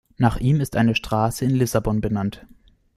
[0.17, 2.47] Nach ihm ist eine Straße in Lissabon benannt.